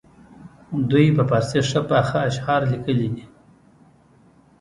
[0.89, 3.23] دوی په فارسي ښه پاخه اشعار لیکلي دي.